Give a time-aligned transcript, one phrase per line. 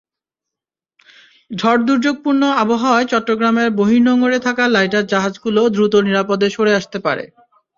[1.51, 7.23] ঝড়-দুর্যোগপূর্ণ আবহাওয়ায় চট্টগ্রামের বহির্নোঙরে থাকা লাইটার জাহাজগুলো দ্রুত নিরাপদে সরে আসতে পারে।